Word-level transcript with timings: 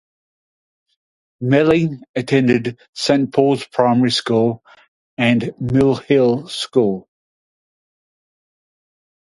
Melling 1.41 2.01
attended 2.15 2.79
Saint 2.95 3.31
Paul's 3.31 3.67
Primary 3.67 4.09
School 4.09 4.63
and 5.15 5.53
Mill 5.59 5.93
Hill 5.93 6.47
School. 6.47 7.07